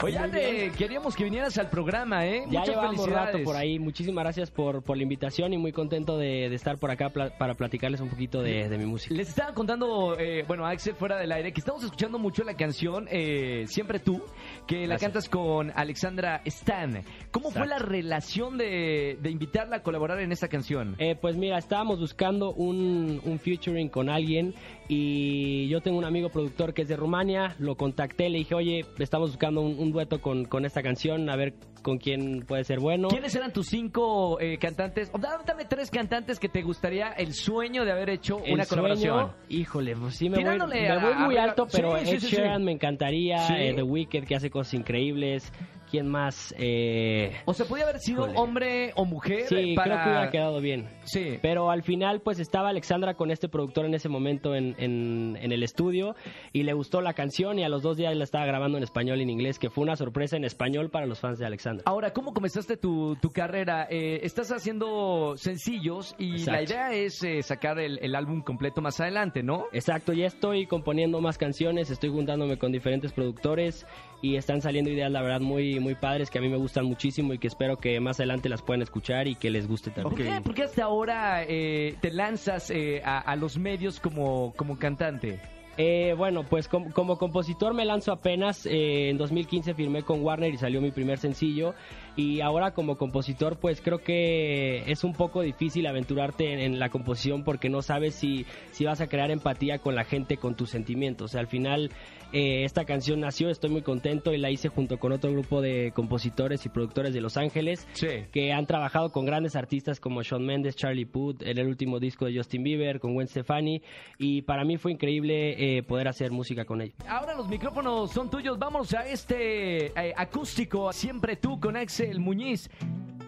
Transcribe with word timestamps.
Oye, 0.00 0.70
queríamos 0.78 1.16
que 1.16 1.24
vinieras 1.24 1.58
al 1.58 1.70
programa, 1.70 2.24
¿eh? 2.24 2.42
Ya 2.48 2.60
Muchas 2.60 2.68
llevamos 2.68 2.96
felicidades. 2.96 3.32
rato 3.34 3.44
por 3.44 3.56
ahí. 3.56 3.78
Muchísimas 3.80 4.22
gracias 4.24 4.50
por, 4.50 4.82
por 4.84 4.96
la 4.96 5.02
invitación 5.02 5.52
y 5.52 5.58
muy 5.58 5.72
contento 5.72 6.16
de, 6.16 6.48
de 6.48 6.54
estar 6.54 6.78
por 6.78 6.92
acá 6.92 7.10
pla- 7.10 7.36
para 7.36 7.54
platicarles 7.54 8.00
un 8.00 8.08
poquito 8.08 8.40
de, 8.40 8.68
de 8.68 8.78
mi 8.78 8.86
música. 8.86 9.12
Les 9.14 9.28
estaba 9.28 9.52
contando, 9.54 10.16
eh, 10.16 10.44
bueno, 10.46 10.64
a 10.64 10.70
Axel 10.70 10.94
fuera 10.94 11.16
del 11.18 11.32
aire, 11.32 11.52
que 11.52 11.58
estamos 11.60 11.82
escuchando 11.82 12.18
mucho 12.20 12.44
la 12.44 12.54
canción 12.54 13.06
eh, 13.10 13.64
Siempre 13.66 13.98
tú, 13.98 14.22
que 14.68 14.82
la 14.82 14.86
Gracias. 14.94 15.00
cantas 15.02 15.28
con 15.28 15.72
Alexandra 15.74 16.42
Stan. 16.44 17.02
¿Cómo 17.32 17.50
fue 17.50 17.66
la 17.66 17.80
relación 17.80 18.56
de, 18.56 19.18
de 19.20 19.30
invitarla 19.30 19.76
a 19.76 19.82
colaborar 19.82 20.20
en 20.20 20.30
esta 20.30 20.46
canción? 20.46 20.94
Eh, 20.98 21.16
pues 21.20 21.36
mira, 21.36 21.58
estábamos 21.58 21.98
buscando 21.98 22.52
un, 22.52 23.20
un 23.24 23.38
featuring 23.40 23.88
con 23.88 24.08
alguien 24.10 24.54
y 24.88 25.68
yo 25.68 25.80
tengo 25.80 25.98
un 25.98 26.04
amigo 26.04 26.28
productor 26.30 26.72
que 26.72 26.82
es 26.82 26.88
de 26.88 26.96
Rumania, 26.96 27.56
lo 27.58 27.74
contacté, 27.76 28.30
le 28.30 28.38
dije, 28.38 28.54
oye, 28.54 28.84
estamos 28.98 29.30
buscando 29.30 29.60
un, 29.60 29.78
un 29.78 29.87
dueto 29.92 30.20
con, 30.20 30.44
con 30.44 30.64
esta 30.64 30.82
canción, 30.82 31.28
a 31.30 31.36
ver 31.36 31.54
con 31.82 31.98
quién 31.98 32.44
puede 32.46 32.64
ser 32.64 32.80
bueno. 32.80 33.08
¿Quiénes 33.08 33.34
eran 33.34 33.52
tus 33.52 33.66
cinco 33.68 34.40
eh, 34.40 34.58
cantantes? 34.58 35.10
O 35.12 35.18
dame, 35.18 35.44
dame 35.46 35.64
tres 35.64 35.90
cantantes 35.90 36.38
que 36.38 36.48
te 36.48 36.62
gustaría 36.62 37.08
el 37.12 37.32
sueño 37.34 37.84
de 37.84 37.92
haber 37.92 38.10
hecho 38.10 38.38
El 38.44 38.54
una 38.54 38.64
sueño, 38.64 38.82
colaboración. 38.82 39.32
híjole, 39.48 39.96
pues 39.96 40.16
sí 40.16 40.28
me 40.28 40.36
voy, 40.44 40.58
me 40.58 40.98
voy 41.00 41.14
muy 41.14 41.36
a- 41.36 41.44
alto, 41.44 41.66
pero 41.70 41.96
sí, 41.98 42.06
sí, 42.06 42.14
Ed 42.14 42.20
sí, 42.20 42.26
sí. 42.28 42.36
Sheeran 42.36 42.64
me 42.64 42.72
encantaría, 42.72 43.38
Sí. 43.46 43.54
eh, 43.56 43.72
The 43.74 43.82
Weeknd 43.82 44.26
que 44.26 44.34
hace 44.34 44.50
cosas 44.50 44.74
increíbles, 44.74 45.52
¿quién 45.90 46.06
más? 46.08 46.54
Eh, 46.58 47.32
O 47.44 47.54
sea, 47.54 47.66
podía 47.66 47.84
haber 47.84 47.98
sido 48.00 48.24
Híjole. 48.24 48.38
hombre 48.38 48.92
o 48.96 49.04
mujer 49.04 49.46
sí, 49.48 49.74
para... 49.74 49.84
creo 49.94 50.02
que 50.04 50.08
hubiera 50.10 50.30
quedado 50.30 50.60
bien. 50.60 50.88
Sí. 51.04 51.38
Pero 51.42 51.70
al 51.70 51.82
final, 51.82 52.20
pues 52.20 52.38
estaba 52.40 52.68
Alexandra 52.68 53.14
con 53.14 53.30
este 53.30 53.48
productor 53.48 53.86
en 53.86 53.94
ese 53.94 54.08
momento 54.08 54.54
en, 54.54 54.74
en- 54.78 55.36
en 55.40 55.52
el 55.52 55.62
estudio 55.62 56.14
y 56.52 56.62
le 56.64 56.72
gustó 56.72 57.00
la 57.00 57.14
canción 57.14 57.58
y 57.58 57.64
a 57.64 57.68
los 57.68 57.82
dos 57.82 57.96
días 57.96 58.14
la 58.16 58.24
estaba 58.24 58.46
grabando 58.46 58.78
en 58.78 58.84
español 58.84 59.18
y 59.20 59.22
en 59.22 59.30
inglés, 59.30 59.58
que 59.58 59.70
fue 59.70 59.82
una 59.84 59.96
sorpresa 59.96 60.36
en 60.36 60.44
español 60.44 60.90
para 60.90 61.06
los 61.06 61.20
fans 61.20 61.38
de 61.38 61.46
Alexandra. 61.46 61.84
Ahora, 61.86 62.12
¿cómo 62.12 62.32
comenzaste 62.34 62.76
tu, 62.76 63.16
tu 63.16 63.30
carrera? 63.30 63.86
Eh, 63.90 64.20
estás 64.22 64.50
haciendo 64.52 65.34
sencillos 65.36 66.14
y 66.18 66.32
Exacto. 66.32 66.52
la 66.52 66.62
idea 66.62 66.92
es 66.92 67.22
eh, 67.22 67.42
sacar 67.42 67.78
el, 67.78 67.98
el 68.02 68.14
álbum 68.14 68.42
completo 68.42 68.80
más 68.80 69.00
adelante, 69.00 69.42
¿no? 69.42 69.64
Exacto, 69.72 70.12
ya 70.12 70.26
estoy 70.26 70.66
componiendo 70.66 71.20
más 71.20 71.38
canciones, 71.38 71.90
estoy 71.90 72.10
juntándome 72.10 72.58
con 72.58 72.72
diferentes 72.72 73.12
productores 73.12 73.86
y 74.20 74.36
están 74.36 74.60
saliendo 74.60 74.90
ideas, 74.90 75.10
la 75.12 75.22
verdad, 75.22 75.40
muy, 75.40 75.77
muy 75.80 75.94
padres 75.94 76.30
que 76.30 76.38
a 76.38 76.40
mí 76.40 76.48
me 76.48 76.56
gustan 76.56 76.84
muchísimo 76.86 77.32
y 77.34 77.38
que 77.38 77.46
espero 77.48 77.76
que 77.78 77.98
más 78.00 78.18
adelante 78.20 78.48
las 78.48 78.62
puedan 78.62 78.82
escuchar 78.82 79.28
y 79.28 79.34
que 79.34 79.50
les 79.50 79.66
guste 79.66 79.90
¿Por 79.90 80.14
también. 80.14 80.34
qué, 80.34 80.40
por 80.40 80.54
qué 80.54 80.62
hasta 80.64 80.84
ahora 80.84 81.44
eh, 81.44 81.96
te 82.00 82.10
lanzas 82.10 82.70
eh, 82.70 83.02
a, 83.04 83.18
a 83.18 83.36
los 83.36 83.58
medios 83.58 84.00
como, 84.00 84.52
como 84.56 84.78
cantante? 84.78 85.40
Eh, 85.80 86.14
bueno, 86.18 86.42
pues 86.44 86.66
com- 86.68 86.90
como 86.90 87.16
compositor 87.18 87.72
me 87.72 87.84
lanzo 87.84 88.10
apenas. 88.12 88.66
eh, 88.66 89.08
en 89.10 89.16
2015 89.16 89.74
firmé 89.74 90.02
con 90.02 90.22
Warner 90.22 90.52
y 90.52 90.56
salió 90.58 90.80
mi 90.80 90.90
primer 90.90 91.18
sencillo. 91.18 91.72
Y 92.16 92.40
ahora 92.40 92.72
como 92.72 92.96
compositor, 92.98 93.58
pues 93.60 93.80
creo 93.80 93.98
que 93.98 94.82
es 94.90 95.04
un 95.04 95.12
poco 95.12 95.40
difícil 95.40 95.86
aventurarte 95.86 96.52
en, 96.52 96.58
en 96.58 96.78
la 96.80 96.88
composición 96.88 97.44
porque 97.44 97.68
no 97.68 97.80
sabes 97.80 98.16
si, 98.16 98.44
si 98.72 98.84
vas 98.84 99.00
a 99.00 99.06
crear 99.06 99.30
empatía 99.30 99.78
con 99.78 99.94
la 99.94 100.02
gente, 100.04 100.36
con 100.36 100.56
tus 100.56 100.68
sentimientos. 100.70 101.26
O 101.26 101.28
sea, 101.28 101.40
al 101.40 101.46
final 101.46 101.90
eh, 102.32 102.64
esta 102.64 102.84
canción 102.84 103.20
nació, 103.20 103.50
estoy 103.50 103.70
muy 103.70 103.82
contento 103.82 104.34
y 104.34 104.38
la 104.38 104.50
hice 104.50 104.68
junto 104.68 104.98
con 104.98 105.12
otro 105.12 105.30
grupo 105.30 105.60
de 105.60 105.92
compositores 105.94 106.66
y 106.66 106.70
productores 106.70 107.14
de 107.14 107.20
Los 107.20 107.36
Ángeles 107.36 107.86
Sí. 107.92 108.08
que 108.32 108.52
han 108.52 108.66
trabajado 108.66 109.12
con 109.12 109.24
grandes 109.24 109.54
artistas 109.54 110.00
como 110.00 110.22
Shawn 110.24 110.44
Mendes, 110.44 110.74
Charlie 110.74 111.06
Puth, 111.06 111.42
en 111.42 111.56
el 111.58 111.68
último 111.68 112.00
disco 112.00 112.24
de 112.26 112.36
Justin 112.36 112.64
Bieber, 112.64 112.98
con 112.98 113.14
Gwen 113.14 113.28
Stefani, 113.28 113.80
y 114.18 114.42
para 114.42 114.64
mí 114.64 114.76
fue 114.76 114.90
increíble 114.90 115.54
eh, 115.68 115.82
poder 115.82 116.08
hacer 116.08 116.30
música 116.30 116.64
con 116.64 116.80
ellos. 116.80 116.96
Ahora 117.06 117.34
los 117.34 117.46
micrófonos 117.46 118.10
son 118.10 118.30
tuyos. 118.30 118.58
Vamos 118.58 118.94
a 118.94 119.06
este 119.06 119.86
eh, 119.86 120.14
acústico. 120.16 120.90
Siempre 120.94 121.36
tú 121.36 121.60
con 121.60 121.76
Axel 121.76 122.20
Muñiz 122.20 122.70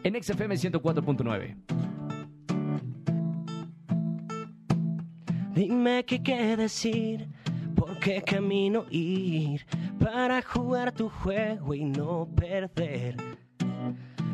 en 0.03 0.23
XFM 0.23 0.55
104.9. 0.55 1.57
Dime 5.55 6.05
qué 6.07 6.23
qué 6.23 6.57
decir, 6.57 7.29
por 7.77 7.99
qué 7.99 8.23
camino 8.23 8.87
ir, 8.91 9.67
para 9.99 10.41
jugar 10.41 10.93
tu 10.93 11.11
juego 11.11 11.75
y 11.75 11.85
no 11.85 12.27
perder. 12.35 13.17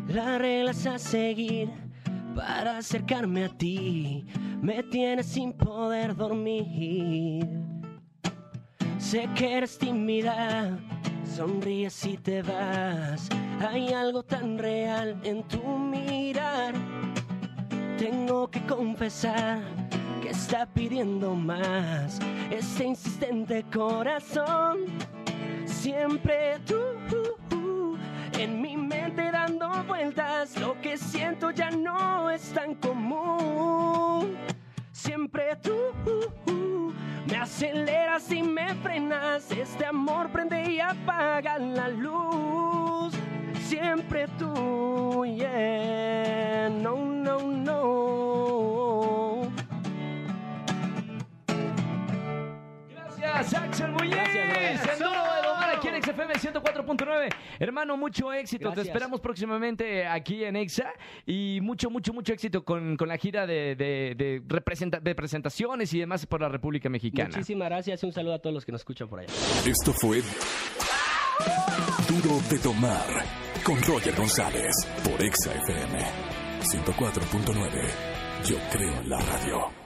Las 0.06 0.38
reglas 0.38 0.86
a 0.86 1.00
seguir 1.00 1.70
para 2.36 2.78
acercarme 2.78 3.46
a 3.46 3.48
ti, 3.48 4.26
me 4.62 4.82
tienes 4.84 5.26
sin 5.26 5.52
poder 5.54 6.14
dormir. 6.14 7.75
Sé 8.98 9.28
que 9.34 9.58
eres 9.58 9.78
tímida, 9.78 10.78
sonríes 11.24 12.04
y 12.06 12.16
te 12.16 12.42
vas. 12.42 13.28
Hay 13.60 13.92
algo 13.92 14.22
tan 14.22 14.58
real 14.58 15.18
en 15.22 15.42
tu 15.44 15.62
mirar. 15.62 16.74
Tengo 17.98 18.50
que 18.50 18.60
confesar 18.66 19.60
que 20.22 20.30
está 20.30 20.66
pidiendo 20.66 21.34
más. 21.34 22.18
Este 22.50 22.84
insistente 22.84 23.64
corazón, 23.72 24.86
siempre 25.64 26.58
tú. 26.66 26.76
En 28.38 28.60
mi 28.60 28.76
mente 28.76 29.30
dando 29.30 29.68
vueltas, 29.84 30.58
lo 30.58 30.78
que 30.82 30.98
siento 30.98 31.50
ya 31.50 31.70
no 31.70 32.28
es 32.28 32.52
tan 32.52 32.74
común. 32.74 34.36
Siempre 34.92 35.56
tú 35.56 35.74
aceleras 37.46 38.30
y 38.32 38.42
me 38.42 38.74
frenas. 38.76 39.50
Este 39.52 39.86
amor 39.86 40.28
prende 40.30 40.68
y 40.68 40.80
apaga 40.80 41.58
la 41.58 41.88
luz. 41.88 43.14
Siempre 43.68 44.26
tú, 44.38 45.24
yeah. 45.24 46.68
No, 46.68 46.96
no, 46.96 47.40
no. 47.40 48.56
Gracias, 53.20 53.62
Axel 53.62 53.92
Muñiz. 53.92 54.16
Gracias. 54.16 55.35
Aquí 55.76 55.88
en 55.88 56.02
XFM 56.02 56.34
104.9. 56.34 57.28
Hermano, 57.58 57.96
mucho 57.96 58.32
éxito. 58.32 58.72
Te 58.72 58.80
esperamos 58.82 59.20
próximamente 59.20 60.06
aquí 60.06 60.44
en 60.44 60.56
EXA. 60.56 60.92
Y 61.26 61.58
mucho, 61.62 61.90
mucho, 61.90 62.12
mucho 62.12 62.32
éxito 62.32 62.64
con, 62.64 62.96
con 62.96 63.08
la 63.08 63.16
gira 63.18 63.46
de, 63.46 63.74
de, 63.76 64.14
de 64.16 64.42
representa- 64.46 65.00
de 65.00 65.14
presentaciones 65.14 65.92
y 65.94 66.00
demás 66.00 66.26
por 66.26 66.40
la 66.40 66.48
República 66.48 66.88
Mexicana. 66.88 67.28
Muchísimas 67.30 67.68
gracias. 67.68 68.02
Un 68.04 68.12
saludo 68.12 68.34
a 68.34 68.38
todos 68.38 68.54
los 68.54 68.64
que 68.64 68.72
nos 68.72 68.80
escuchan 68.80 69.08
por 69.08 69.20
allá. 69.20 69.32
Esto 69.66 69.92
fue 69.92 70.22
Duro 72.08 72.40
de 72.50 72.58
Tomar 72.58 73.06
con 73.64 73.80
Roger 73.82 74.14
González 74.14 74.72
por 75.04 75.22
Exa 75.22 75.52
FM 75.54 75.98
104.9. 76.62 77.90
Yo 78.48 78.56
creo 78.72 79.00
en 79.00 79.08
la 79.10 79.18
radio. 79.18 79.85